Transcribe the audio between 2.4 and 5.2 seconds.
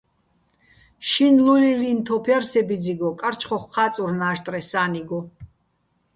სე ბიძიგო, კარჩხოხ ჴა́წურ ნაჟტრე სა́ნიგო.